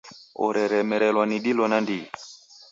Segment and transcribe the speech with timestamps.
[0.45, 2.09] Orelemerelwa ni dilo nandighi.